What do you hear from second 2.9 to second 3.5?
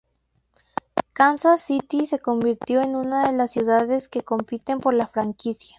una de